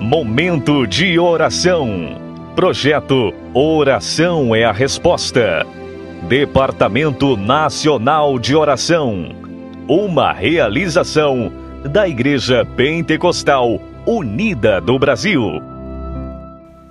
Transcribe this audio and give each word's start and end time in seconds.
Momento 0.00 0.86
de 0.86 1.18
oração. 1.18 2.16
Projeto 2.54 3.34
Oração 3.52 4.54
é 4.54 4.64
a 4.64 4.70
Resposta. 4.70 5.66
Departamento 6.28 7.36
Nacional 7.36 8.38
de 8.38 8.54
Oração. 8.54 9.34
Uma 9.88 10.32
realização 10.32 11.52
da 11.84 12.08
Igreja 12.08 12.64
Pentecostal 12.76 13.80
Unida 14.06 14.80
do 14.80 15.00
Brasil. 15.00 15.60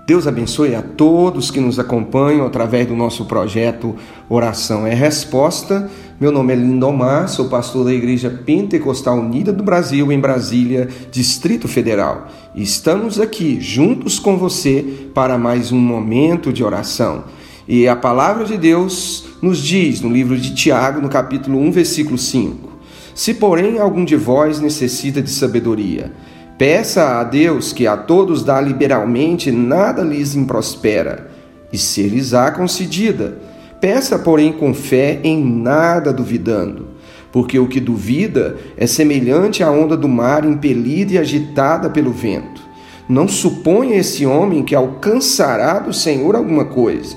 Deus 0.07 0.25
abençoe 0.25 0.73
a 0.73 0.81
todos 0.81 1.51
que 1.51 1.59
nos 1.59 1.77
acompanham 1.77 2.47
através 2.47 2.87
do 2.87 2.95
nosso 2.95 3.25
projeto 3.25 3.93
Oração 4.29 4.87
é 4.87 4.93
Resposta. 4.93 5.91
Meu 6.17 6.31
nome 6.31 6.53
é 6.53 6.55
Lindomar, 6.55 7.27
sou 7.27 7.49
pastor 7.49 7.83
da 7.83 7.93
Igreja 7.93 8.29
Pentecostal 8.29 9.19
Unida 9.19 9.51
do 9.51 9.65
Brasil, 9.65 10.09
em 10.09 10.17
Brasília, 10.17 10.87
Distrito 11.11 11.67
Federal. 11.67 12.29
E 12.55 12.63
estamos 12.63 13.19
aqui 13.19 13.59
juntos 13.59 14.17
com 14.17 14.37
você 14.37 15.09
para 15.13 15.37
mais 15.37 15.73
um 15.73 15.77
momento 15.77 16.53
de 16.53 16.63
oração. 16.63 17.25
E 17.67 17.85
a 17.85 17.95
palavra 17.97 18.45
de 18.45 18.57
Deus 18.57 19.25
nos 19.41 19.57
diz 19.57 19.99
no 19.99 20.09
livro 20.09 20.37
de 20.37 20.55
Tiago, 20.55 21.01
no 21.01 21.09
capítulo 21.09 21.59
1, 21.59 21.71
versículo 21.73 22.17
5: 22.17 22.71
Se, 23.13 23.33
porém, 23.33 23.77
algum 23.77 24.05
de 24.05 24.15
vós 24.15 24.61
necessita 24.61 25.21
de 25.21 25.31
sabedoria, 25.31 26.13
Peça 26.57 27.19
a 27.19 27.23
Deus 27.23 27.71
que 27.71 27.85
a 27.85 27.95
todos 27.95 28.43
dá 28.43 28.59
liberalmente, 28.59 29.51
nada 29.51 30.01
lhes 30.01 30.35
improspera, 30.35 31.29
e 31.71 31.77
se 31.77 32.01
lhes 32.01 32.33
há 32.33 32.49
concedida. 32.49 33.37
Peça, 33.79 34.17
porém, 34.17 34.51
com 34.51 34.73
fé, 34.73 35.19
em 35.23 35.43
nada 35.43 36.11
duvidando, 36.11 36.87
porque 37.31 37.59
o 37.59 37.67
que 37.67 37.79
duvida 37.79 38.57
é 38.75 38.87
semelhante 38.87 39.61
à 39.61 39.69
onda 39.69 39.95
do 39.95 40.07
mar 40.07 40.43
impelida 40.45 41.13
e 41.13 41.17
agitada 41.19 41.91
pelo 41.91 42.11
vento. 42.11 42.59
Não 43.07 43.27
suponha 43.27 43.95
esse 43.95 44.25
homem 44.25 44.63
que 44.63 44.73
alcançará 44.73 45.77
do 45.77 45.93
Senhor 45.93 46.35
alguma 46.35 46.65
coisa. 46.65 47.15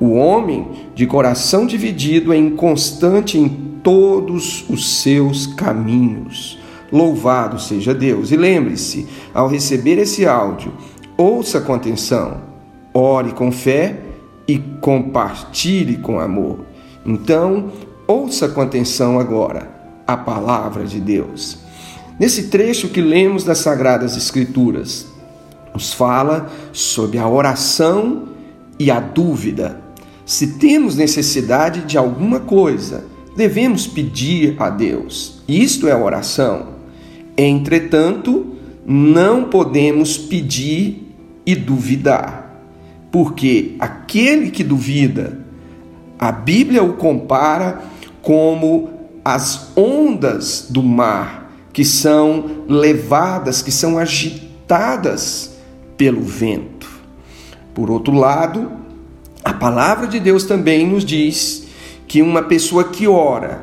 O 0.00 0.12
homem 0.12 0.66
de 0.94 1.06
coração 1.06 1.66
dividido 1.66 2.32
é 2.32 2.38
inconstante 2.38 3.38
em 3.38 3.48
todos 3.82 4.64
os 4.70 5.02
seus 5.02 5.46
caminhos. 5.46 6.61
Louvado 6.92 7.58
seja 7.58 7.94
Deus. 7.94 8.30
E 8.30 8.36
lembre-se, 8.36 9.08
ao 9.32 9.48
receber 9.48 9.98
esse 9.98 10.26
áudio, 10.26 10.72
ouça 11.16 11.60
com 11.60 11.72
atenção, 11.72 12.42
ore 12.92 13.32
com 13.32 13.50
fé 13.50 13.98
e 14.46 14.58
compartilhe 14.58 15.96
com 15.96 16.20
amor. 16.20 16.66
Então, 17.06 17.72
ouça 18.06 18.48
com 18.48 18.60
atenção 18.60 19.18
agora 19.18 19.70
a 20.06 20.16
palavra 20.16 20.84
de 20.84 21.00
Deus. 21.00 21.58
Nesse 22.20 22.48
trecho 22.48 22.88
que 22.88 23.00
lemos 23.00 23.42
das 23.42 23.58
Sagradas 23.58 24.16
Escrituras, 24.16 25.06
nos 25.72 25.94
fala 25.94 26.50
sobre 26.72 27.18
a 27.18 27.26
oração 27.26 28.28
e 28.78 28.90
a 28.90 29.00
dúvida. 29.00 29.80
Se 30.26 30.58
temos 30.58 30.94
necessidade 30.94 31.82
de 31.82 31.96
alguma 31.96 32.40
coisa, 32.40 33.04
devemos 33.34 33.86
pedir 33.86 34.56
a 34.58 34.68
Deus. 34.68 35.42
Isto 35.48 35.88
é 35.88 35.96
oração. 35.96 36.81
Entretanto, 37.36 38.56
não 38.84 39.44
podemos 39.44 40.16
pedir 40.18 41.14
e 41.46 41.54
duvidar, 41.54 42.62
porque 43.10 43.74
aquele 43.78 44.50
que 44.50 44.62
duvida, 44.62 45.38
a 46.18 46.30
Bíblia 46.30 46.82
o 46.82 46.94
compara 46.94 47.82
como 48.20 48.90
as 49.24 49.72
ondas 49.76 50.66
do 50.70 50.82
mar 50.82 51.42
que 51.72 51.84
são 51.84 52.64
levadas, 52.68 53.62
que 53.62 53.72
são 53.72 53.98
agitadas 53.98 55.56
pelo 55.96 56.22
vento. 56.22 56.88
Por 57.74 57.90
outro 57.90 58.14
lado, 58.14 58.70
a 59.42 59.54
palavra 59.54 60.06
de 60.06 60.20
Deus 60.20 60.44
também 60.44 60.86
nos 60.86 61.04
diz 61.04 61.66
que 62.06 62.20
uma 62.20 62.42
pessoa 62.42 62.84
que 62.84 63.08
ora, 63.08 63.62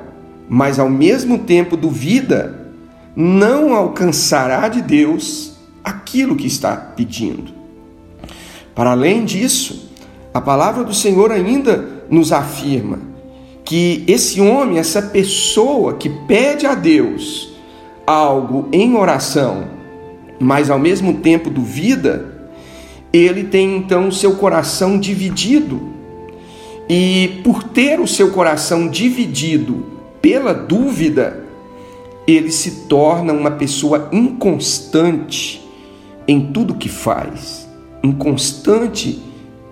mas 0.49 0.79
ao 0.79 0.89
mesmo 0.89 1.39
tempo 1.39 1.77
duvida, 1.77 2.58
não 3.15 3.73
alcançará 3.73 4.67
de 4.67 4.81
Deus 4.81 5.53
aquilo 5.83 6.35
que 6.35 6.47
está 6.47 6.75
pedindo. 6.75 7.53
Para 8.75 8.91
além 8.91 9.25
disso, 9.25 9.89
a 10.33 10.39
palavra 10.39 10.83
do 10.83 10.93
Senhor 10.93 11.31
ainda 11.31 12.05
nos 12.09 12.31
afirma 12.31 12.99
que 13.65 14.03
esse 14.07 14.41
homem, 14.41 14.79
essa 14.79 15.01
pessoa 15.01 15.93
que 15.93 16.09
pede 16.09 16.65
a 16.65 16.73
Deus 16.73 17.53
algo 18.07 18.67
em 18.71 18.95
oração, 18.95 19.65
mas 20.39 20.69
ao 20.69 20.79
mesmo 20.79 21.15
tempo 21.15 21.49
duvida, 21.49 22.51
ele 23.11 23.43
tem 23.43 23.75
então 23.75 24.07
o 24.07 24.11
seu 24.11 24.35
coração 24.35 24.99
dividido. 24.99 25.81
E 26.89 27.41
por 27.43 27.63
ter 27.63 27.99
o 27.99 28.07
seu 28.07 28.31
coração 28.31 28.87
dividido 28.87 29.85
pela 30.21 30.53
dúvida, 30.53 31.45
ele 32.35 32.51
se 32.51 32.87
torna 32.87 33.33
uma 33.33 33.51
pessoa 33.51 34.09
inconstante 34.11 35.65
em 36.27 36.51
tudo 36.51 36.75
que 36.75 36.89
faz, 36.89 37.67
inconstante 38.03 39.21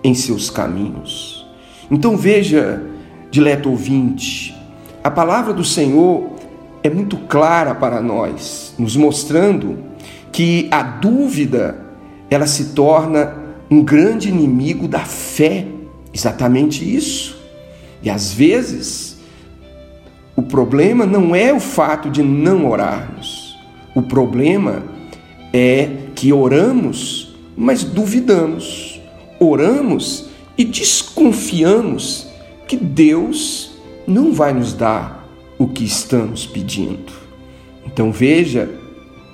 em 0.03 0.13
seus 0.13 0.49
caminhos. 0.49 1.45
Então 1.89 2.17
veja, 2.17 2.83
dileto 3.29 3.69
ouvinte, 3.69 4.55
a 5.03 5.11
palavra 5.11 5.53
do 5.53 5.63
Senhor 5.63 6.31
é 6.83 6.89
muito 6.89 7.17
clara 7.17 7.75
para 7.75 8.01
nós, 8.01 8.73
nos 8.77 8.95
mostrando 8.95 9.77
que 10.31 10.67
a 10.71 10.81
dúvida 10.81 11.77
ela 12.29 12.47
se 12.47 12.73
torna 12.73 13.35
um 13.69 13.83
grande 13.83 14.29
inimigo 14.29 14.87
da 14.87 14.99
fé, 14.99 15.65
exatamente 16.13 16.83
isso. 16.83 17.37
E 18.01 18.09
às 18.09 18.31
vezes 18.31 19.16
o 20.37 20.43
problema 20.43 21.03
não 21.03 21.35
é 21.35 21.51
o 21.51 21.59
fato 21.59 22.11
de 22.11 22.21
não 22.21 22.69
orarmos. 22.69 23.57
O 23.95 24.03
problema 24.03 24.83
é 25.51 25.89
que 26.13 26.31
oramos, 26.31 27.35
mas 27.57 27.83
duvidamos. 27.83 29.01
Oramos 29.39 30.29
e 30.55 30.63
desconfiamos 30.63 32.27
que 32.67 32.77
Deus 32.77 33.71
não 34.05 34.31
vai 34.31 34.53
nos 34.53 34.73
dar 34.73 35.27
o 35.57 35.67
que 35.67 35.83
estamos 35.83 36.45
pedindo. 36.45 37.11
Então 37.83 38.11
veja, 38.11 38.69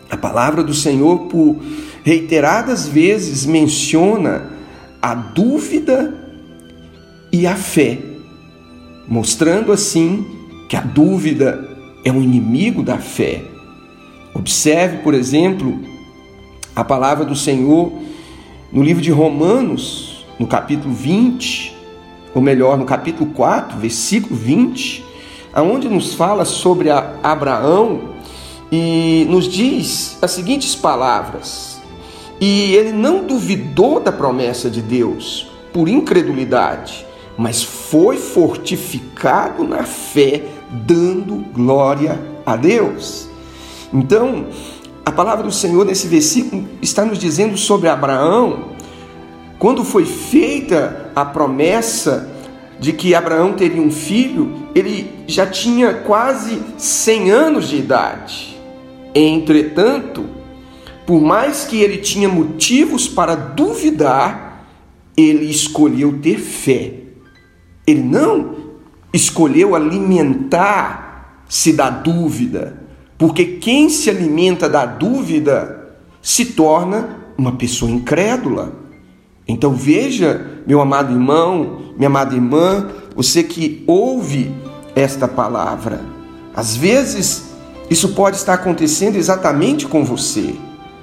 a 0.09 0.15
palavra 0.15 0.63
do 0.63 0.73
Senhor, 0.73 1.27
por 1.27 1.57
reiteradas 2.01 2.87
vezes, 2.87 3.45
menciona 3.45 4.51
a 5.01 5.13
dúvida 5.13 6.13
e 7.29 7.45
a 7.45 7.57
fé, 7.57 7.99
mostrando 9.05 9.73
assim 9.73 10.42
que 10.67 10.75
a 10.75 10.81
dúvida 10.81 11.69
é 12.03 12.11
um 12.11 12.21
inimigo 12.21 12.83
da 12.83 12.97
fé. 12.97 13.43
Observe, 14.33 14.97
por 14.97 15.13
exemplo, 15.13 15.79
a 16.75 16.83
palavra 16.83 17.23
do 17.23 17.35
Senhor 17.35 17.91
no 18.71 18.81
livro 18.81 19.01
de 19.01 19.11
Romanos, 19.11 20.25
no 20.39 20.47
capítulo 20.47 20.93
20, 20.93 21.75
ou 22.33 22.41
melhor, 22.41 22.77
no 22.77 22.85
capítulo 22.85 23.29
4, 23.31 23.77
versículo 23.77 24.35
20, 24.35 25.03
aonde 25.53 25.87
nos 25.87 26.15
fala 26.15 26.43
sobre 26.45 26.89
Abraão 26.89 28.13
e 28.71 29.27
nos 29.29 29.47
diz 29.47 30.17
as 30.21 30.31
seguintes 30.31 30.75
palavras: 30.75 31.79
E 32.41 32.73
ele 32.73 32.91
não 32.91 33.25
duvidou 33.25 33.99
da 33.99 34.11
promessa 34.11 34.69
de 34.69 34.81
Deus 34.81 35.47
por 35.71 35.87
incredulidade, 35.87 37.05
mas 37.37 37.63
foi 37.93 38.17
fortificado 38.17 39.63
na 39.63 39.83
fé 39.83 40.41
dando 40.67 41.45
glória 41.53 42.19
a 42.43 42.55
Deus. 42.55 43.29
Então, 43.93 44.47
a 45.05 45.11
palavra 45.11 45.43
do 45.43 45.51
Senhor 45.51 45.85
nesse 45.85 46.07
versículo 46.07 46.67
está 46.81 47.05
nos 47.05 47.19
dizendo 47.19 47.55
sobre 47.55 47.87
Abraão, 47.87 48.69
quando 49.59 49.83
foi 49.83 50.05
feita 50.05 51.11
a 51.15 51.23
promessa 51.23 52.31
de 52.79 52.93
que 52.93 53.13
Abraão 53.13 53.53
teria 53.53 53.79
um 53.79 53.91
filho, 53.91 54.69
ele 54.73 55.07
já 55.27 55.45
tinha 55.45 55.93
quase 55.93 56.63
100 56.79 57.29
anos 57.29 57.69
de 57.69 57.75
idade. 57.75 58.59
Entretanto, 59.13 60.25
por 61.05 61.21
mais 61.21 61.65
que 61.65 61.79
ele 61.79 61.97
tinha 61.97 62.27
motivos 62.27 63.07
para 63.07 63.35
duvidar, 63.35 64.65
ele 65.15 65.45
escolheu 65.45 66.17
ter 66.19 66.39
fé. 66.39 67.02
Ele 67.85 68.01
não 68.01 68.55
escolheu 69.11 69.75
alimentar-se 69.75 71.73
da 71.73 71.89
dúvida, 71.89 72.81
porque 73.17 73.45
quem 73.45 73.89
se 73.89 74.09
alimenta 74.09 74.67
da 74.67 74.85
dúvida 74.85 75.95
se 76.21 76.45
torna 76.45 77.17
uma 77.37 77.51
pessoa 77.53 77.91
incrédula. 77.91 78.73
Então 79.47 79.73
veja, 79.73 80.61
meu 80.65 80.81
amado 80.81 81.11
irmão, 81.11 81.93
minha 81.97 82.07
amada 82.07 82.33
irmã, 82.33 82.89
você 83.15 83.43
que 83.43 83.83
ouve 83.85 84.51
esta 84.95 85.27
palavra, 85.27 86.01
às 86.55 86.75
vezes 86.75 87.53
isso 87.89 88.09
pode 88.09 88.37
estar 88.37 88.53
acontecendo 88.53 89.17
exatamente 89.17 89.85
com 89.85 90.03
você. 90.03 90.55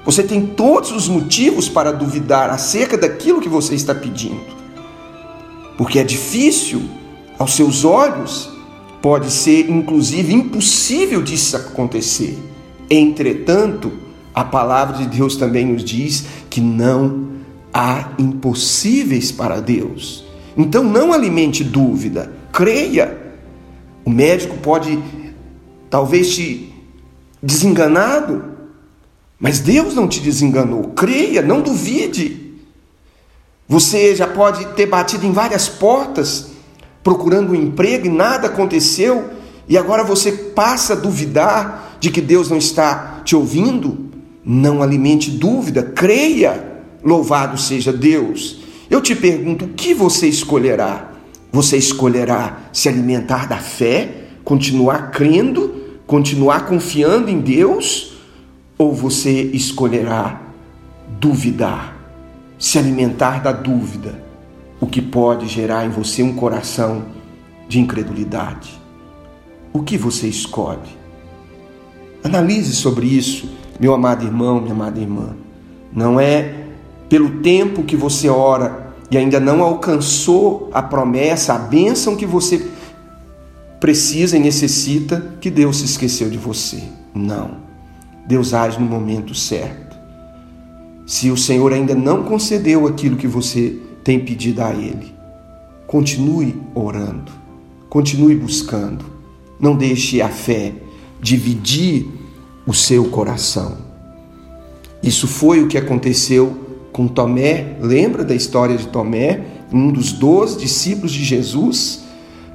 Você 0.05 0.23
tem 0.23 0.47
todos 0.47 0.91
os 0.91 1.09
motivos 1.09 1.69
para 1.69 1.93
duvidar 1.93 2.49
acerca 2.51 2.97
daquilo 2.97 3.41
que 3.41 3.49
você 3.49 3.75
está 3.75 3.95
pedindo. 3.95 4.60
Porque 5.81 5.99
é 5.99 6.05
difícil, 6.05 6.83
aos 7.39 7.57
seus 7.57 7.87
olhos, 7.87 8.51
pode 9.01 9.31
ser 9.31 9.71
inclusive 9.71 10.31
impossível 10.31 11.23
disso 11.23 11.57
acontecer. 11.57 12.39
Entretanto, 12.91 13.91
a 14.35 14.45
palavra 14.45 14.99
de 14.99 15.07
Deus 15.07 15.37
também 15.37 15.65
nos 15.65 15.83
diz 15.83 16.27
que 16.51 16.61
não 16.61 17.31
há 17.73 18.11
impossíveis 18.19 19.33
para 19.33 19.59
Deus. 19.59 20.27
Então 20.55 20.85
não 20.85 21.15
alimente 21.15 21.65
dúvida, 21.65 22.31
creia. 22.53 23.17
O 24.05 24.11
médico 24.11 24.59
pode 24.59 25.03
talvez 25.89 26.35
te 26.35 26.75
desenganado, 27.43 28.45
mas 29.39 29.61
Deus 29.61 29.95
não 29.95 30.07
te 30.07 30.21
desenganou. 30.21 30.89
Creia, 30.89 31.41
não 31.41 31.63
duvide. 31.63 32.50
Você 33.71 34.17
já 34.17 34.27
pode 34.27 34.67
ter 34.75 34.87
batido 34.87 35.25
em 35.25 35.31
várias 35.31 35.69
portas 35.69 36.49
procurando 37.05 37.53
um 37.53 37.55
emprego 37.55 38.05
e 38.05 38.11
nada 38.11 38.49
aconteceu, 38.49 39.31
e 39.69 39.79
agora 39.79 40.03
você 40.03 40.33
passa 40.33 40.95
a 40.95 40.97
duvidar 40.97 41.97
de 42.01 42.11
que 42.11 42.21
Deus 42.21 42.51
não 42.51 42.57
está 42.57 43.21
te 43.25 43.37
ouvindo. 43.37 44.11
Não 44.45 44.83
alimente 44.83 45.31
dúvida, 45.31 45.85
creia. 45.85 46.81
Louvado 47.05 47.57
seja 47.57 47.93
Deus. 47.93 48.59
Eu 48.91 49.01
te 49.01 49.15
pergunto, 49.15 49.67
o 49.67 49.69
que 49.69 49.95
você 49.95 50.27
escolherá? 50.27 51.13
Você 51.53 51.77
escolherá 51.77 52.63
se 52.73 52.89
alimentar 52.89 53.47
da 53.47 53.59
fé, 53.59 54.25
continuar 54.43 55.13
crendo, 55.13 56.01
continuar 56.09 56.67
confiando 56.67 57.31
em 57.31 57.39
Deus? 57.39 58.15
Ou 58.77 58.93
você 58.93 59.31
escolherá 59.31 60.41
duvidar, 61.21 62.00
se 62.61 62.79
alimentar 62.79 63.43
da 63.43 63.53
dúvida, 63.53 64.23
o 64.79 64.87
que 64.87 65.01
pode 65.01 65.49
gerar 65.49 65.87
em 65.87 65.89
você 65.89 66.23
um 66.23 66.35
coração 66.35 67.07
de 67.67 67.81
incredulidade? 67.81 68.79
O 69.73 69.83
que 69.83 69.97
você 69.97 70.29
escolhe? 70.29 71.01
Analise 72.23 72.77
sobre 72.77 73.07
isso, 73.07 73.49
meu 73.81 73.95
amado 73.95 74.27
irmão, 74.27 74.61
minha 74.61 74.75
amada 74.75 75.01
irmã. 75.01 75.35
Não 75.91 76.21
é 76.21 76.67
pelo 77.09 77.41
tempo 77.41 77.83
que 77.83 77.97
você 77.97 78.29
ora 78.29 78.95
e 79.11 79.17
ainda 79.17 79.41
não 79.41 79.63
alcançou 79.63 80.69
a 80.75 80.83
promessa, 80.83 81.55
a 81.55 81.59
bênção 81.59 82.15
que 82.15 82.27
você 82.27 82.69
precisa 83.81 84.37
e 84.37 84.41
necessita, 84.41 85.35
que 85.41 85.51
Deus 85.51 85.79
se 85.79 85.87
esqueceu 85.87 86.29
de 86.29 86.37
você. 86.37 86.83
Não. 87.15 87.53
Deus 88.27 88.53
age 88.53 88.79
no 88.79 88.85
momento 88.85 89.35
certo. 89.35 89.90
Se 91.11 91.29
o 91.29 91.37
Senhor 91.37 91.73
ainda 91.73 91.93
não 91.93 92.23
concedeu 92.23 92.87
aquilo 92.87 93.17
que 93.17 93.27
você 93.27 93.77
tem 94.05 94.21
pedido 94.21 94.63
a 94.63 94.71
Ele, 94.71 95.13
continue 95.85 96.55
orando, 96.73 97.33
continue 97.89 98.37
buscando. 98.37 99.05
Não 99.59 99.75
deixe 99.75 100.23
a 100.23 100.29
fé 100.29 100.73
dividir 101.21 102.07
o 102.65 102.73
seu 102.73 103.07
coração. 103.07 103.79
Isso 105.03 105.27
foi 105.27 105.61
o 105.61 105.67
que 105.67 105.77
aconteceu 105.77 106.57
com 106.93 107.09
Tomé, 107.09 107.77
lembra 107.81 108.23
da 108.23 108.37
história 108.37 108.77
de 108.77 108.87
Tomé, 108.87 109.45
um 109.73 109.91
dos 109.91 110.13
doze 110.13 110.61
discípulos 110.61 111.11
de 111.11 111.25
Jesus? 111.25 112.05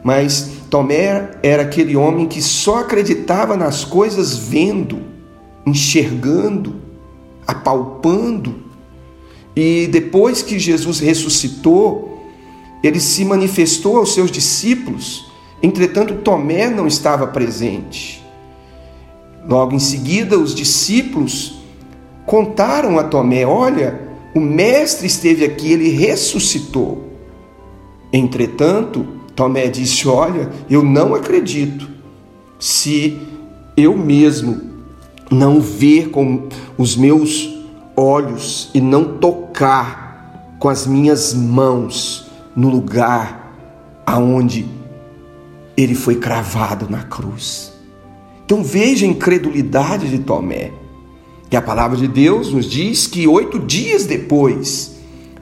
Mas 0.01 0.49
Tomé 0.69 1.31
era 1.43 1.63
aquele 1.63 1.97
homem 1.97 2.25
que 2.25 2.41
só 2.41 2.77
acreditava 2.79 3.57
nas 3.57 3.83
coisas 3.83 4.37
vendo, 4.37 5.01
enxergando, 5.65 6.84
apalpando. 7.45 8.55
E 9.55 9.87
depois 9.87 10.41
que 10.41 10.59
Jesus 10.59 10.99
ressuscitou, 10.99 12.23
ele 12.83 12.99
se 12.99 13.23
manifestou 13.25 13.97
aos 13.97 14.13
seus 14.13 14.29
discípulos, 14.29 15.31
entretanto, 15.63 16.15
Tomé 16.15 16.69
não 16.69 16.87
estava 16.87 17.25
presente. 17.27 18.23
Logo 19.47 19.73
em 19.73 19.79
seguida, 19.79 20.37
os 20.37 20.53
discípulos 20.53 21.59
contaram 22.25 22.99
a 22.99 23.03
Tomé: 23.03 23.45
Olha, 23.45 23.99
o 24.35 24.39
Mestre 24.39 25.07
esteve 25.07 25.45
aqui, 25.45 25.71
ele 25.71 25.89
ressuscitou. 25.89 27.05
Entretanto, 28.11 29.05
Tomé 29.35 29.67
disse: 29.67 30.07
Olha, 30.07 30.49
eu 30.69 30.83
não 30.83 31.15
acredito. 31.15 31.87
Se 32.59 33.17
eu 33.77 33.97
mesmo 33.97 34.74
não 35.31 35.59
ver 35.59 36.09
com 36.09 36.47
os 36.77 36.95
meus 36.95 37.49
olhos 37.95 38.69
e 38.73 38.81
não 38.81 39.17
tocar 39.17 40.55
com 40.59 40.69
as 40.69 40.85
minhas 40.85 41.33
mãos 41.33 42.27
no 42.55 42.69
lugar 42.69 43.45
aonde 44.05 44.65
ele 45.75 45.95
foi 45.95 46.15
cravado 46.15 46.87
na 46.89 47.03
cruz. 47.03 47.73
Então 48.45 48.63
veja 48.63 49.05
a 49.05 49.09
incredulidade 49.09 50.09
de 50.09 50.19
Tomé. 50.19 50.71
E 51.51 51.55
a 51.55 51.61
palavra 51.61 51.97
de 51.97 52.07
Deus 52.07 52.51
nos 52.51 52.69
diz 52.69 53.07
que 53.07 53.27
oito 53.27 53.59
dias 53.59 54.05
depois 54.05 54.95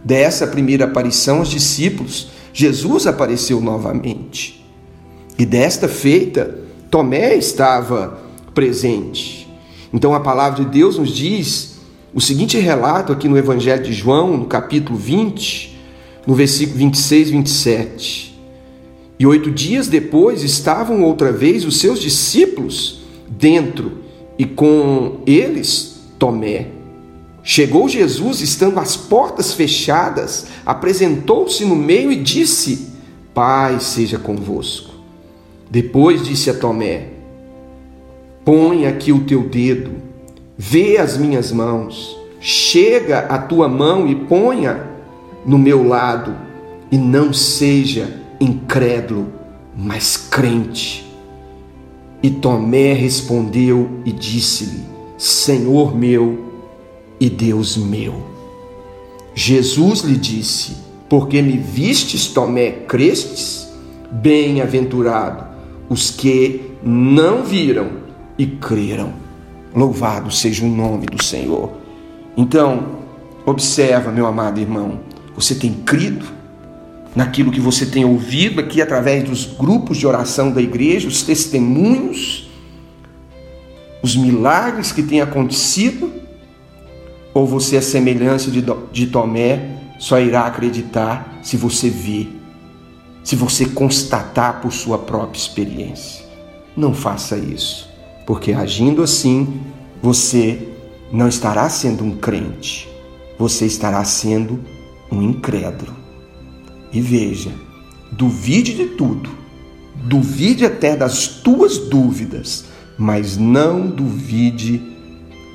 dessa 0.04 0.48
primeira 0.48 0.86
aparição 0.86 1.40
aos 1.40 1.50
discípulos, 1.50 2.30
Jesus 2.54 3.08
apareceu 3.08 3.60
novamente. 3.62 4.66
E 5.38 5.46
desta 5.46 5.88
feita, 5.88 6.60
Tomé 6.90 7.36
estava 7.36 8.20
presente. 8.54 9.43
Então 9.94 10.14
a 10.16 10.20
palavra 10.20 10.66
de 10.66 10.72
Deus 10.72 10.98
nos 10.98 11.12
diz 11.12 11.76
o 12.14 12.20
seguinte 12.20 12.58
relato 12.58 13.14
aqui 13.14 13.28
no 13.28 13.38
Evangelho 13.38 13.84
de 13.84 13.94
João, 13.94 14.36
no 14.36 14.46
capítulo 14.46 14.98
20, 14.98 15.78
no 16.26 16.34
versículo 16.34 16.80
26 16.80 17.28
e 17.28 17.32
27. 17.32 18.40
E 19.20 19.28
oito 19.28 19.52
dias 19.52 19.88
depois 19.88 20.44
estavam 20.44 21.04
outra 21.04 21.32
vez 21.32 21.64
os 21.64 21.78
seus 21.80 22.02
discípulos 22.02 23.02
dentro, 23.30 24.00
e 24.38 24.46
com 24.46 25.20
eles 25.28 26.02
Tomé. 26.18 26.68
Chegou 27.44 27.88
Jesus, 27.88 28.42
estando 28.42 28.80
as 28.80 28.98
portas 28.98 29.54
fechadas, 29.54 30.48
apresentou-se 30.66 31.64
no 31.66 31.76
meio 31.76 32.12
e 32.12 32.16
disse: 32.16 32.90
Pai 33.34 33.80
seja 33.80 34.18
convosco. 34.18 34.92
Depois 35.70 36.26
disse 36.26 36.50
a 36.50 36.54
Tomé: 36.54 37.13
Põe 38.46 38.86
aqui 38.86 39.14
o 39.14 39.22
teu 39.22 39.44
dedo, 39.48 39.92
vê 40.58 40.98
as 40.98 41.18
minhas 41.18 41.52
mãos, 41.52 42.18
chega 42.42 43.20
a 43.20 43.38
tua 43.38 43.70
mão 43.70 44.06
e 44.06 44.16
ponha 44.16 44.86
no 45.46 45.58
meu 45.58 45.88
lado, 45.88 46.36
e 46.92 46.98
não 46.98 47.32
seja 47.32 48.20
incrédulo, 48.42 49.28
mas 49.78 50.18
crente. 50.18 51.10
E 52.22 52.30
Tomé 52.30 52.92
respondeu 52.92 53.90
e 54.04 54.12
disse-lhe: 54.12 54.84
Senhor 55.18 55.96
meu 55.96 56.52
e 57.20 57.30
Deus 57.30 57.78
meu. 57.78 58.16
Jesus 59.34 60.02
lhe 60.02 60.18
disse: 60.18 60.76
Porque 61.08 61.42
me 61.42 61.58
vistes, 61.58 62.28
Tomé, 62.28 62.72
crestes? 62.72 63.72
Bem-aventurado 64.12 65.46
os 65.90 66.12
que 66.12 66.62
não 66.84 67.44
viram 67.44 68.03
e 68.38 68.46
creram. 68.46 69.14
Louvado 69.76 70.32
seja 70.32 70.66
o 70.66 70.70
nome 70.70 71.06
do 71.06 71.24
Senhor. 71.24 71.72
Então, 72.38 73.00
observa, 73.46 74.12
meu 74.12 74.26
amado 74.26 74.60
irmão, 74.60 75.00
você 75.36 75.56
tem 75.56 75.74
crido 75.74 76.26
naquilo 77.16 77.52
que 77.52 77.60
você 77.60 77.86
tem 77.86 78.06
ouvido 78.06 78.60
aqui 78.60 78.82
através 78.82 79.24
dos 79.24 79.46
grupos 79.46 79.98
de 79.98 80.08
oração 80.08 80.52
da 80.52 80.62
igreja, 80.62 81.08
os 81.08 81.22
testemunhos 81.22 82.44
os 84.04 84.18
milagres 84.18 84.92
que 84.92 85.02
têm 85.02 85.22
acontecido? 85.22 86.12
Ou 87.34 87.48
você, 87.48 87.78
a 87.78 87.82
semelhança 87.82 88.52
de, 88.52 88.62
de 88.92 89.08
Tomé, 89.08 89.78
só 89.98 90.20
irá 90.20 90.42
acreditar 90.42 91.40
se 91.42 91.56
você 91.56 91.90
ver, 91.90 92.38
se 93.24 93.36
você 93.38 93.66
constatar 93.66 94.60
por 94.60 94.74
sua 94.74 95.00
própria 95.00 95.40
experiência? 95.40 96.26
Não 96.76 96.94
faça 96.94 97.38
isso, 97.38 97.90
porque 98.26 98.54
agindo 98.54 99.02
assim, 99.04 99.62
você 100.02 100.70
não 101.12 101.28
estará 101.28 101.70
sendo 101.70 102.04
um 102.04 102.18
crente, 102.18 102.90
você 103.38 103.66
estará 103.66 104.04
sendo 104.04 104.60
um 105.12 105.22
incrédulo. 105.22 105.94
E 106.92 107.02
veja, 107.02 107.52
duvide 108.12 108.74
de 108.74 108.86
tudo, 108.96 109.30
duvide 109.96 110.66
até 110.66 110.96
das 110.96 111.28
tuas 111.28 111.78
dúvidas, 111.78 112.66
mas 112.98 113.38
não 113.38 113.88
duvide 113.88 114.82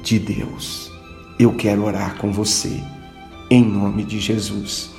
de 0.02 0.18
Deus. 0.18 0.90
Eu 1.38 1.54
quero 1.54 1.84
orar 1.84 2.16
com 2.16 2.32
você, 2.32 2.82
em 3.50 3.64
nome 3.64 4.04
de 4.04 4.18
Jesus. 4.18 4.90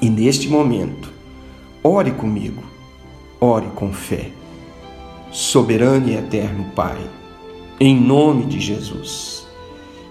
E 0.00 0.08
neste 0.08 0.48
momento, 0.48 1.12
ore 1.82 2.12
comigo, 2.12 2.62
ore 3.40 3.66
com 3.74 3.92
fé. 3.92 4.30
Soberano 5.30 6.08
e 6.08 6.16
eterno 6.16 6.64
Pai, 6.74 6.98
em 7.78 8.00
nome 8.00 8.46
de 8.46 8.58
Jesus, 8.58 9.46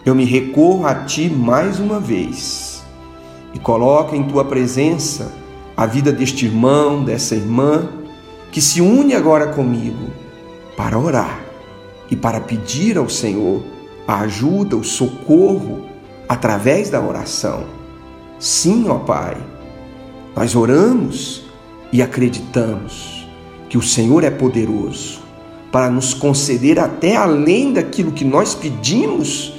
eu 0.06 0.14
me 0.14 0.24
recorro 0.24 0.86
a 0.86 0.94
Ti 0.94 1.28
mais 1.28 1.80
uma 1.80 2.00
vez 2.00 2.86
e 3.52 3.58
coloco 3.58 4.16
em 4.16 4.24
Tua 4.24 4.46
presença 4.46 5.34
a 5.76 5.88
vida 5.88 6.12
deste 6.12 6.46
irmão, 6.46 7.04
dessa 7.04 7.36
irmã, 7.36 7.90
que 8.52 8.62
se 8.62 8.80
une 8.80 9.16
agora 9.16 9.48
comigo 9.48 10.12
para 10.76 11.00
orar 11.00 11.42
e 12.12 12.16
para 12.16 12.40
pedir 12.40 12.96
ao 12.96 13.10
Senhor 13.10 13.64
a 14.08 14.20
ajuda, 14.20 14.78
o 14.78 14.84
socorro 14.84 15.88
através 16.30 16.92
da 16.92 17.02
oração. 17.02 17.66
Sim, 18.38 18.88
ó 18.88 19.00
Pai, 19.00 19.36
nós 20.36 20.56
oramos 20.56 21.44
e 21.92 22.04
acreditamos 22.04 23.17
que 23.70 23.78
o 23.78 23.82
Senhor 23.82 24.24
é 24.24 24.30
poderoso 24.30 25.20
para 25.72 25.90
nos 25.90 26.14
conceder 26.14 26.80
até 26.80 27.16
além 27.16 27.74
daquilo 27.74 28.12
que 28.12 28.24
nós 28.24 28.56
pedimos 28.56 29.54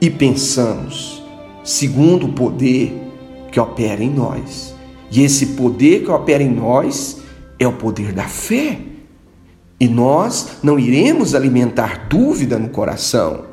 e 0.00 0.10
pensamos, 0.10 1.22
segundo 1.62 2.26
o 2.26 2.32
poder 2.32 2.92
que 3.50 3.60
opera 3.60 4.02
em 4.02 4.10
nós. 4.10 4.74
E 5.10 5.22
esse 5.22 5.46
poder 5.46 6.04
que 6.04 6.10
opera 6.10 6.42
em 6.42 6.50
nós 6.50 7.18
é 7.58 7.66
o 7.66 7.72
poder 7.72 8.12
da 8.12 8.24
fé. 8.24 8.78
E 9.78 9.86
nós 9.86 10.58
não 10.62 10.78
iremos 10.78 11.34
alimentar 11.34 12.06
dúvida 12.08 12.58
no 12.58 12.68
coração. 12.68 13.44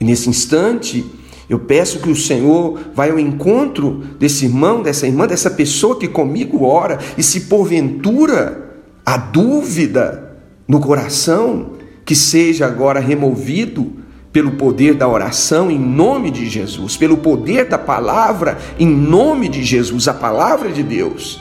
E 0.00 0.04
nesse 0.04 0.28
instante, 0.28 1.04
eu 1.48 1.58
peço 1.58 2.00
que 2.00 2.10
o 2.10 2.16
Senhor 2.16 2.78
vá 2.94 3.10
ao 3.10 3.18
encontro 3.18 4.04
desse 4.18 4.44
irmão, 4.44 4.82
dessa 4.82 5.06
irmã, 5.06 5.26
dessa 5.26 5.50
pessoa 5.50 5.98
que 5.98 6.06
comigo 6.06 6.64
ora, 6.64 6.98
e 7.16 7.22
se 7.22 7.42
porventura 7.42 8.69
a 9.10 9.16
dúvida 9.16 10.36
no 10.68 10.78
coração, 10.78 11.72
que 12.04 12.14
seja 12.14 12.64
agora 12.64 13.00
removido 13.00 13.94
pelo 14.32 14.52
poder 14.52 14.94
da 14.94 15.08
oração 15.08 15.68
em 15.68 15.80
nome 15.80 16.30
de 16.30 16.48
Jesus, 16.48 16.96
pelo 16.96 17.16
poder 17.16 17.68
da 17.68 17.76
palavra 17.76 18.56
em 18.78 18.86
nome 18.86 19.48
de 19.48 19.64
Jesus, 19.64 20.06
a 20.06 20.14
palavra 20.14 20.70
de 20.70 20.84
Deus. 20.84 21.40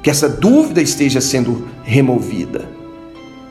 Que 0.00 0.10
essa 0.10 0.28
dúvida 0.28 0.80
esteja 0.80 1.20
sendo 1.20 1.66
removida, 1.82 2.68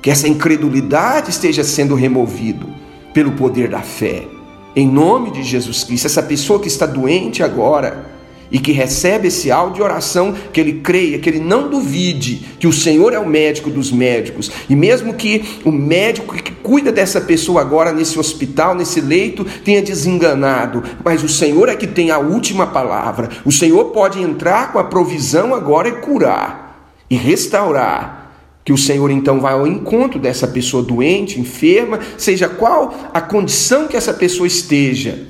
que 0.02 0.10
essa 0.10 0.30
incredulidade 0.30 1.30
esteja 1.30 1.66
sendo 1.66 1.94
removida 1.94 2.66
pelo 3.14 3.34
poder 3.34 3.68
da 3.68 3.82
fé. 3.82 4.26
Em 4.74 4.88
nome 4.88 5.30
de 5.30 5.44
Jesus 5.44 5.84
Cristo, 5.84 6.06
essa 6.06 6.24
pessoa 6.24 6.62
que 6.62 6.70
está 6.70 6.86
doente 6.86 7.44
agora, 7.44 8.17
e 8.52 8.60
que 8.60 8.72
recebe 8.72 9.28
esse 9.28 9.52
áudio 9.52 9.76
de 9.76 9.82
oração, 9.82 10.34
que 10.52 10.60
ele 10.60 10.80
creia, 10.82 11.20
que 11.20 11.30
ele 11.30 11.40
não 11.40 11.70
duvide 11.70 12.46
que 12.60 12.68
o 12.68 12.74
Senhor 12.74 13.14
é 13.14 13.20
o 13.20 13.28
médico 13.28 13.70
dos 13.70 13.92
médicos, 13.92 14.52
e 14.70 14.76
mesmo 14.76 15.14
que 15.14 15.44
o 15.64 15.72
médico 15.72 16.36
que 16.36 16.52
cuida 16.52 16.92
dessa 16.92 17.22
pessoa 17.22 17.62
agora 17.62 17.92
nesse 17.92 18.18
hospital, 18.20 18.76
nesse 18.76 19.02
leito, 19.02 19.46
tenha 19.64 19.82
desenganado, 19.82 20.84
mas 21.04 21.24
o 21.24 21.30
Senhor 21.30 21.70
é 21.70 21.76
que 21.76 21.88
tem 21.88 22.12
a 22.12 22.20
última 22.20 22.68
palavra. 22.68 23.30
O 23.46 23.52
Senhor 23.52 23.86
pode 23.86 24.22
entrar 24.22 24.72
com 24.72 24.80
a 24.80 24.84
provisão 24.84 25.54
agora 25.54 25.88
e 25.88 25.94
curar 25.94 26.68
e 27.10 27.16
restaurar. 27.16 28.26
Que 28.66 28.74
o 28.74 28.78
Senhor 28.78 29.10
então 29.12 29.40
vai 29.40 29.54
ao 29.54 29.66
encontro 29.66 30.20
dessa 30.20 30.46
pessoa 30.46 30.84
doente, 30.84 31.40
enferma, 31.40 32.00
seja 32.18 32.50
qual 32.50 32.94
a 33.14 33.22
condição 33.22 33.88
que 33.88 33.96
essa 33.96 34.14
pessoa 34.14 34.46
esteja, 34.46 35.26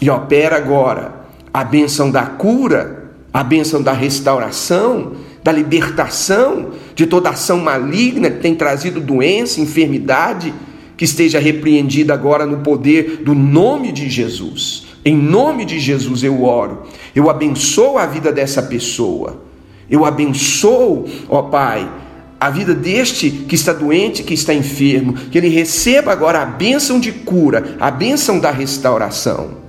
e 0.00 0.10
opera 0.10 0.56
agora 0.56 1.21
a 1.52 1.62
bênção 1.62 2.10
da 2.10 2.24
cura, 2.24 3.10
a 3.32 3.42
bênção 3.44 3.82
da 3.82 3.92
restauração, 3.92 5.12
da 5.42 5.52
libertação 5.52 6.70
de 6.94 7.06
toda 7.06 7.30
ação 7.30 7.58
maligna 7.58 8.30
que 8.30 8.40
tem 8.40 8.54
trazido 8.54 9.00
doença, 9.00 9.60
enfermidade, 9.60 10.54
que 10.96 11.04
esteja 11.04 11.38
repreendida 11.38 12.14
agora 12.14 12.46
no 12.46 12.58
poder 12.58 13.22
do 13.24 13.34
nome 13.34 13.90
de 13.90 14.08
Jesus. 14.08 14.86
Em 15.04 15.16
nome 15.16 15.64
de 15.64 15.80
Jesus 15.80 16.22
eu 16.22 16.44
oro, 16.44 16.84
eu 17.14 17.28
abençoo 17.28 17.98
a 17.98 18.06
vida 18.06 18.30
dessa 18.30 18.62
pessoa, 18.62 19.42
eu 19.90 20.04
abençoo, 20.04 21.06
ó 21.28 21.42
Pai, 21.42 21.90
a 22.38 22.50
vida 22.50 22.72
deste 22.72 23.30
que 23.30 23.56
está 23.56 23.72
doente, 23.72 24.22
que 24.22 24.34
está 24.34 24.54
enfermo, 24.54 25.14
que 25.14 25.38
ele 25.38 25.48
receba 25.48 26.12
agora 26.12 26.40
a 26.40 26.46
bênção 26.46 27.00
de 27.00 27.10
cura, 27.10 27.76
a 27.80 27.90
bênção 27.90 28.38
da 28.38 28.50
restauração 28.50 29.61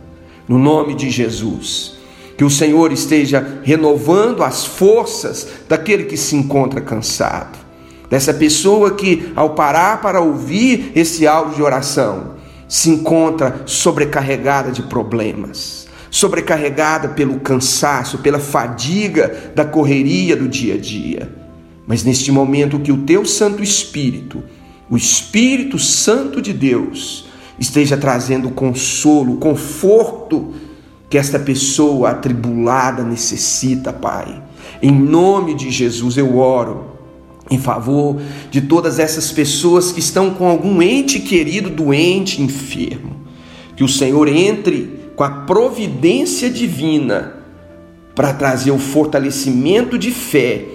no 0.48 0.58
nome 0.58 0.96
de 0.96 1.10
Jesus. 1.10 1.94
Que 2.38 2.44
o 2.44 2.50
Senhor 2.50 2.92
esteja 2.92 3.62
renovando 3.64 4.44
as 4.44 4.66
forças 4.66 5.48
daquele 5.70 6.06
que 6.06 6.18
se 6.18 6.36
encontra 6.36 6.82
cansado, 6.82 7.58
dessa 8.10 8.34
pessoa 8.34 8.92
que, 8.92 9.32
ao 9.36 9.52
parar 9.52 10.02
para 10.02 10.20
ouvir 10.20 10.92
esse 10.96 11.28
áudio 11.28 11.56
de 11.56 11.62
oração, 11.62 12.34
se 12.68 12.90
encontra 12.90 13.62
sobrecarregada 13.66 14.72
de 14.72 14.82
problemas, 14.82 15.88
sobrecarregada 16.10 17.10
pelo 17.10 17.40
cansaço, 17.40 18.18
pela 18.18 18.40
fadiga 18.40 19.52
da 19.54 19.64
correria 19.64 20.36
do 20.36 20.48
dia 20.48 20.74
a 20.74 20.78
dia. 20.78 21.32
Mas 21.86 22.04
neste 22.04 22.32
momento, 22.32 22.80
que 22.80 22.92
o 22.92 23.04
teu 23.04 23.26
Santo 23.26 23.62
Espírito, 23.62 24.44
o 24.90 24.98
Espírito 24.98 25.78
Santo 25.78 26.42
de 26.42 26.52
Deus, 26.52 27.28
esteja 27.60 27.98
trazendo 27.98 28.50
consolo, 28.50 29.38
conforto 29.38 30.54
que 31.10 31.18
esta 31.18 31.38
pessoa 31.38 32.10
atribulada 32.10 33.04
necessita, 33.04 33.94
Pai. 33.94 34.42
Em 34.82 34.92
nome 34.92 35.54
de 35.54 35.70
Jesus 35.70 36.18
eu 36.18 36.38
oro 36.38 36.92
em 37.52 37.60
favor 37.60 38.20
de 38.50 38.62
todas 38.62 38.98
essas 39.00 39.32
pessoas 39.32 39.92
que 39.92 40.00
estão 40.00 40.34
com 40.34 40.48
algum 40.48 40.82
ente 40.82 41.20
querido 41.20 41.70
doente, 41.70 42.42
enfermo. 42.42 43.16
Que 43.76 43.84
o 43.84 43.88
Senhor 43.88 44.28
entre 44.28 45.12
com 45.16 45.24
a 45.24 45.30
providência 45.30 46.50
divina 46.50 47.36
para 48.16 48.34
trazer 48.34 48.72
o 48.72 48.80
fortalecimento 48.80 49.98
de 49.98 50.10
fé 50.12 50.66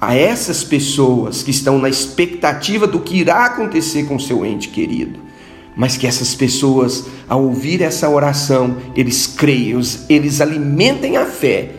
a 0.00 0.14
essas 0.14 0.64
pessoas 0.64 1.42
que 1.42 1.50
estão 1.50 1.78
na 1.78 1.88
expectativa 1.88 2.86
do 2.86 3.00
que 3.00 3.18
irá 3.18 3.44
acontecer 3.44 4.04
com 4.04 4.18
seu 4.18 4.46
ente 4.46 4.68
querido 4.68 5.29
mas 5.76 5.96
que 5.96 6.06
essas 6.06 6.34
pessoas, 6.34 7.06
ao 7.28 7.44
ouvir 7.44 7.82
essa 7.82 8.08
oração, 8.08 8.76
eles 8.94 9.26
creiam, 9.26 9.80
eles 10.08 10.40
alimentem 10.40 11.16
a 11.16 11.24
fé 11.24 11.70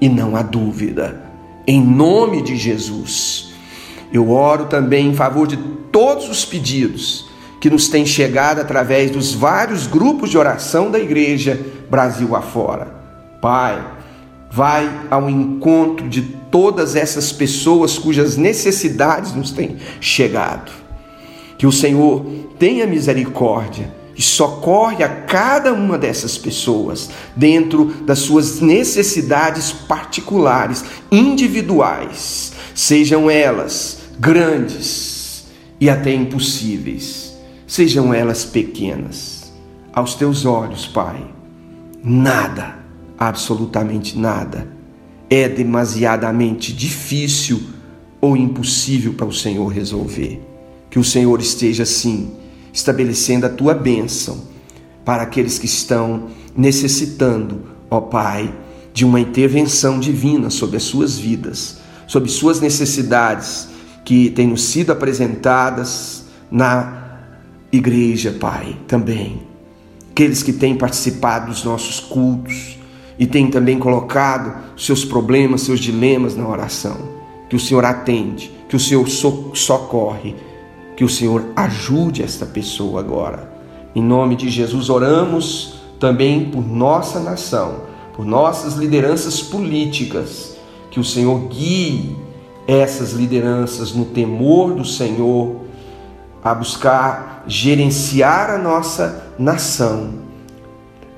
e 0.00 0.08
não 0.08 0.36
a 0.36 0.42
dúvida. 0.42 1.22
Em 1.66 1.80
nome 1.80 2.42
de 2.42 2.56
Jesus. 2.56 3.52
Eu 4.12 4.30
oro 4.30 4.66
também 4.66 5.08
em 5.08 5.14
favor 5.14 5.46
de 5.46 5.56
todos 5.90 6.28
os 6.28 6.44
pedidos 6.44 7.26
que 7.60 7.70
nos 7.70 7.88
têm 7.88 8.04
chegado 8.04 8.60
através 8.60 9.10
dos 9.10 9.32
vários 9.32 9.86
grupos 9.86 10.30
de 10.30 10.36
oração 10.36 10.90
da 10.90 10.98
igreja 10.98 11.58
Brasil 11.88 12.34
afora. 12.34 12.92
Pai, 13.40 13.82
vai 14.50 14.90
ao 15.10 15.30
encontro 15.30 16.08
de 16.08 16.22
todas 16.22 16.96
essas 16.96 17.32
pessoas 17.32 17.96
cujas 17.96 18.36
necessidades 18.36 19.32
nos 19.32 19.52
têm 19.52 19.76
chegado. 20.00 20.81
Que 21.62 21.66
o 21.68 21.70
Senhor 21.70 22.26
tenha 22.58 22.88
misericórdia 22.88 23.88
e 24.16 24.20
socorre 24.20 25.04
a 25.04 25.08
cada 25.08 25.72
uma 25.72 25.96
dessas 25.96 26.36
pessoas 26.36 27.08
dentro 27.36 27.84
das 28.04 28.18
suas 28.18 28.60
necessidades 28.60 29.70
particulares, 29.70 30.84
individuais, 31.08 32.52
sejam 32.74 33.30
elas 33.30 33.98
grandes 34.18 35.44
e 35.80 35.88
até 35.88 36.12
impossíveis, 36.12 37.32
sejam 37.64 38.12
elas 38.12 38.44
pequenas. 38.44 39.52
Aos 39.92 40.16
teus 40.16 40.44
olhos, 40.44 40.88
Pai, 40.88 41.24
nada, 42.02 42.74
absolutamente 43.16 44.18
nada, 44.18 44.66
é 45.30 45.48
demasiadamente 45.48 46.72
difícil 46.72 47.62
ou 48.20 48.36
impossível 48.36 49.14
para 49.14 49.26
o 49.26 49.32
Senhor 49.32 49.68
resolver. 49.68 50.50
Que 50.92 50.98
o 50.98 51.04
Senhor 51.04 51.40
esteja 51.40 51.84
assim 51.84 52.32
estabelecendo 52.70 53.46
a 53.46 53.48
tua 53.48 53.72
bênção 53.72 54.42
para 55.06 55.22
aqueles 55.22 55.58
que 55.58 55.64
estão 55.64 56.28
necessitando, 56.54 57.62
ó 57.90 57.98
Pai, 57.98 58.54
de 58.92 59.02
uma 59.02 59.18
intervenção 59.18 59.98
divina 59.98 60.50
sobre 60.50 60.76
as 60.76 60.82
suas 60.82 61.18
vidas, 61.18 61.78
sobre 62.06 62.28
suas 62.28 62.60
necessidades 62.60 63.68
que 64.04 64.28
têm 64.28 64.54
sido 64.54 64.92
apresentadas 64.92 66.26
na 66.50 67.22
igreja, 67.72 68.36
Pai, 68.38 68.76
também. 68.86 69.40
Aqueles 70.10 70.42
que 70.42 70.52
têm 70.52 70.74
participado 70.74 71.46
dos 71.46 71.64
nossos 71.64 72.00
cultos 72.00 72.76
e 73.18 73.26
têm 73.26 73.48
também 73.48 73.78
colocado 73.78 74.54
seus 74.76 75.06
problemas, 75.06 75.62
seus 75.62 75.80
dilemas 75.80 76.36
na 76.36 76.46
oração. 76.46 76.98
Que 77.48 77.56
o 77.56 77.60
Senhor 77.60 77.82
atende, 77.82 78.52
que 78.68 78.76
o 78.76 78.80
Senhor 78.80 79.08
socorre 79.08 80.51
que 81.02 81.06
o 81.06 81.08
Senhor 81.08 81.46
ajude 81.56 82.22
esta 82.22 82.46
pessoa 82.46 83.00
agora. 83.00 83.52
Em 83.92 84.00
nome 84.00 84.36
de 84.36 84.48
Jesus, 84.48 84.88
oramos 84.88 85.80
também 85.98 86.44
por 86.44 86.64
nossa 86.64 87.18
nação, 87.18 87.80
por 88.14 88.24
nossas 88.24 88.74
lideranças 88.74 89.42
políticas, 89.42 90.56
que 90.92 91.00
o 91.00 91.04
Senhor 91.04 91.48
guie 91.48 92.16
essas 92.68 93.14
lideranças 93.14 93.92
no 93.92 94.04
temor 94.04 94.74
do 94.74 94.84
Senhor, 94.84 95.62
a 96.40 96.54
buscar 96.54 97.42
gerenciar 97.48 98.50
a 98.50 98.58
nossa 98.58 99.26
nação 99.36 100.20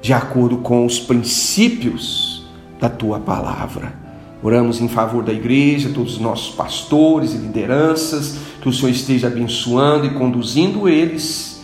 de 0.01 0.15
acordo 0.15 0.57
com 0.57 0.87
os 0.87 0.99
princípios 0.99 2.47
da 2.81 2.89
tua 2.89 3.21
palavra. 3.21 3.93
Oramos 4.43 4.79
em 4.79 4.89
favor 4.89 5.23
da 5.23 5.33
igreja, 5.33 5.91
todos 5.95 6.15
os 6.15 6.21
nossos 6.21 6.55
pastores 6.55 7.33
e 7.33 7.37
lideranças, 7.39 8.37
que 8.65 8.69
o 8.71 8.73
Senhor 8.73 8.89
esteja 8.89 9.27
abençoando 9.27 10.07
e 10.07 10.15
conduzindo 10.15 10.89
eles 10.89 11.61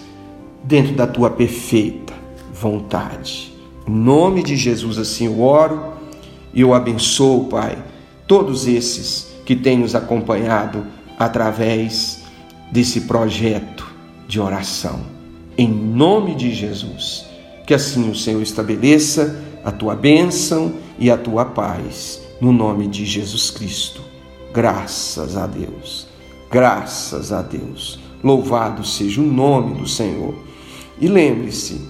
dentro 0.63 0.95
da 0.95 1.07
tua 1.07 1.31
perfeita 1.31 2.13
vontade. 2.53 3.55
Em 3.89 3.91
nome 3.91 4.43
de 4.43 4.55
Jesus, 4.55 4.99
assim 4.99 5.25
eu 5.25 5.41
oro 5.41 5.95
e 6.53 6.61
eu 6.61 6.75
abençoo, 6.75 7.45
Pai, 7.45 7.83
todos 8.27 8.67
esses 8.67 9.33
que 9.47 9.57
têm 9.57 9.79
nos 9.79 9.95
acompanhado 9.95 10.85
através 11.19 12.21
desse 12.71 13.01
projeto 13.01 13.87
de 14.29 14.39
oração. 14.39 15.01
Em 15.57 15.71
nome 15.71 16.35
de 16.35 16.53
Jesus, 16.53 17.25
que 17.67 17.73
assim 17.73 18.11
o 18.11 18.15
Senhor 18.15 18.43
estabeleça 18.43 19.43
a 19.65 19.73
tua 19.73 19.97
bênção 19.97 20.75
e 20.99 21.11
a 21.11 21.17
tua 21.17 21.47
paz 21.47 22.21
no 22.43 22.53
nome 22.53 22.87
de 22.87 23.07
Jesus 23.07 23.51
Cristo. 23.51 24.03
Graças 24.53 25.35
a 25.35 25.47
Deus, 25.47 26.10
graças 26.51 27.33
a 27.33 27.41
Deus. 27.41 28.01
Louvado 28.23 28.85
seja 28.85 29.21
o 29.21 29.25
nome 29.25 29.75
do 29.75 29.87
Senhor. 29.87 30.35
E 31.01 31.07
lembre-se, 31.07 31.81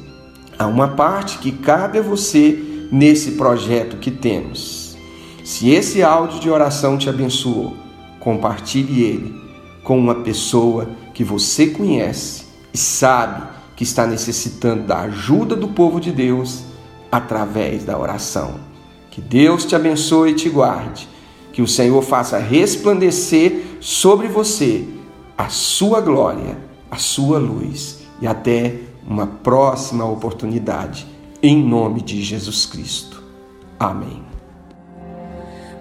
há 0.59 0.67
uma 0.67 0.88
parte 0.88 1.38
que 1.38 1.50
cabe 1.50 1.99
a 1.99 2.02
você 2.02 2.88
nesse 2.93 3.33
projeto 3.33 3.97
que 3.97 4.11
temos. 4.11 4.97
Se 5.43 5.71
esse 5.71 6.02
áudio 6.02 6.38
de 6.38 6.50
oração 6.50 6.99
te 6.99 7.09
abençoou, 7.09 7.75
compartilhe 8.21 9.02
ele 9.02 9.40
com 9.83 9.99
uma 9.99 10.17
pessoa 10.17 10.88
que 11.14 11.25
você 11.25 11.69
conhece 11.69 12.45
e 12.73 12.79
sabe 12.79 13.43
que 13.75 13.83
está 13.83 14.07
necessitando 14.07 14.87
da 14.87 15.00
ajuda 15.00 15.57
do 15.57 15.69
povo 15.69 15.99
de 15.99 16.12
Deus 16.12 16.62
através 17.11 17.83
da 17.83 17.99
oração. 17.99 18.61
Que 19.11 19.21
Deus 19.21 19.64
te 19.64 19.75
abençoe 19.75 20.31
e 20.31 20.35
te 20.35 20.49
guarde. 20.49 21.09
Que 21.52 21.62
o 21.62 21.67
Senhor 21.67 22.00
faça 22.02 22.38
resplandecer 22.38 23.70
sobre 23.81 24.29
você 24.29 24.87
a 25.37 25.49
sua 25.49 26.01
glória, 26.01 26.59
a 26.91 26.97
sua 26.97 27.39
luz. 27.39 28.01
E 28.21 28.27
até 28.27 28.79
uma 29.07 29.27
próxima 29.27 30.05
oportunidade. 30.05 31.07
Em 31.43 31.63
nome 31.63 32.03
de 32.03 32.23
Jesus 32.23 32.67
Cristo. 32.67 33.23
Amém. 33.79 34.23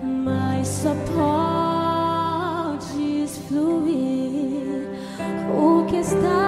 Mas 0.01 0.67
só 0.67 0.95
podes 2.73 3.37
fluir 3.49 4.87
o 5.53 5.85
que 5.85 5.97
estás 5.97 6.38